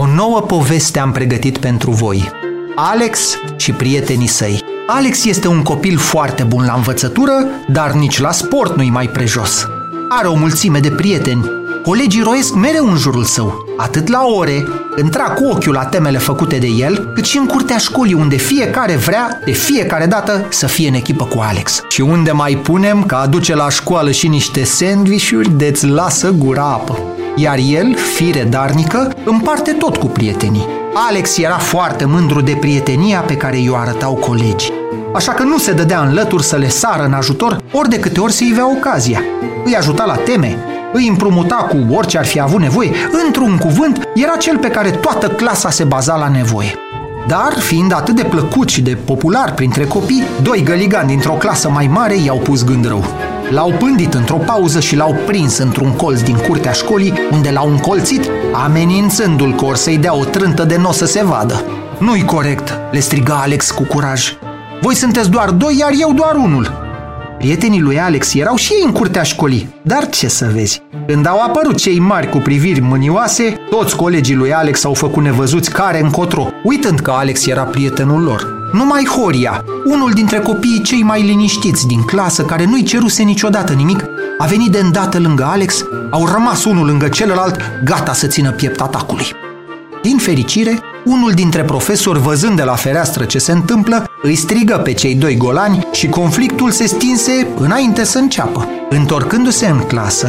[0.00, 2.30] O nouă poveste am pregătit pentru voi.
[2.74, 4.62] Alex și prietenii săi.
[4.86, 7.32] Alex este un copil foarte bun la învățătură,
[7.68, 9.68] dar nici la sport nu-i mai prejos.
[10.08, 11.50] Are o mulțime de prieteni.
[11.82, 16.56] Colegii roiesc mereu în jurul său, atât la ore, intra cu ochiul la temele făcute
[16.56, 20.88] de el, cât și în curtea școlii, unde fiecare vrea, de fiecare dată, să fie
[20.88, 21.82] în echipă cu Alex.
[21.88, 26.98] Și unde mai punem că aduce la școală și niște sandvișuri de-ți lasă gura apă.
[27.36, 30.66] Iar el, fire darnică, împarte tot cu prietenii.
[31.08, 34.72] Alex era foarte mândru de prietenia pe care i-o arătau colegii.
[35.14, 38.20] Așa că nu se dădea în lături să le sară în ajutor ori de câte
[38.20, 39.22] ori se ivea ocazia.
[39.64, 40.58] Îi ajuta la teme,
[40.92, 42.90] îi împrumuta cu orice ar fi avut nevoie,
[43.26, 46.74] într-un cuvânt, era cel pe care toată clasa se baza la nevoie.
[47.26, 51.86] Dar, fiind atât de plăcut și de popular printre copii, doi găligani dintr-o clasă mai
[51.86, 53.04] mare i-au pus gând rău.
[53.50, 58.30] L-au pândit într-o pauză și l-au prins într-un colț din curtea școlii, unde l-au încolțit,
[58.64, 61.64] amenințându-l că or să-i dea o trântă de nu să se vadă.
[61.98, 64.36] Nu-i corect, le striga Alex cu curaj.
[64.80, 66.87] Voi sunteți doar doi, iar eu doar unul.
[67.38, 70.82] Prietenii lui Alex erau și ei în curtea școlii, dar ce să vezi?
[71.06, 75.70] Când au apărut cei mari cu priviri mânioase, toți colegii lui Alex au făcut nevăzuți
[75.70, 78.70] care încotro, uitând că Alex era prietenul lor.
[78.72, 84.04] Numai Horia, unul dintre copiii cei mai liniștiți din clasă, care nu-i ceruse niciodată nimic,
[84.38, 88.80] a venit de îndată lângă Alex, au rămas unul lângă celălalt, gata să țină piept
[88.80, 89.26] atacului.
[90.02, 90.78] Din fericire,
[91.08, 95.36] unul dintre profesori, văzând de la fereastră ce se întâmplă, îi strigă pe cei doi
[95.36, 98.68] golani și conflictul se stinse înainte să înceapă.
[98.88, 100.28] Întorcându-se în clasă,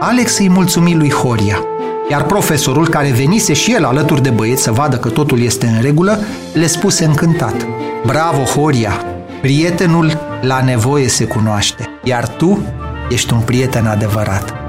[0.00, 1.64] Alex îi mulțumi lui Horia,
[2.10, 5.82] iar profesorul, care venise și el alături de băieți să vadă că totul este în
[5.82, 6.20] regulă,
[6.52, 7.66] le spuse încântat.
[8.06, 8.92] Bravo, Horia!
[9.40, 12.62] Prietenul la nevoie se cunoaște, iar tu
[13.10, 14.59] ești un prieten adevărat.